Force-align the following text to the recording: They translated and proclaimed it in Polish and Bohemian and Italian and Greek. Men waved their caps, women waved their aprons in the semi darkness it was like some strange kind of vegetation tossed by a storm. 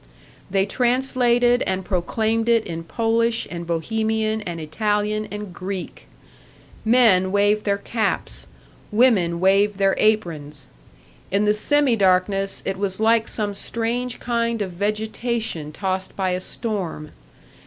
They 0.49 0.65
translated 0.65 1.61
and 1.67 1.85
proclaimed 1.85 2.49
it 2.49 2.65
in 2.65 2.85
Polish 2.85 3.47
and 3.51 3.67
Bohemian 3.67 4.41
and 4.41 4.59
Italian 4.59 5.27
and 5.29 5.53
Greek. 5.53 6.07
Men 6.83 7.31
waved 7.31 7.65
their 7.65 7.77
caps, 7.77 8.47
women 8.91 9.39
waved 9.39 9.77
their 9.77 9.93
aprons 9.99 10.69
in 11.29 11.45
the 11.45 11.53
semi 11.53 11.95
darkness 11.95 12.63
it 12.65 12.79
was 12.79 12.99
like 12.99 13.27
some 13.27 13.53
strange 13.53 14.19
kind 14.19 14.63
of 14.63 14.71
vegetation 14.71 15.71
tossed 15.71 16.15
by 16.15 16.31
a 16.31 16.41
storm. 16.41 17.11